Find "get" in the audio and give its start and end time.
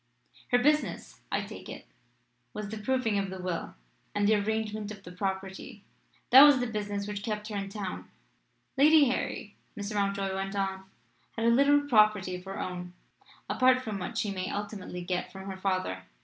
15.03-15.31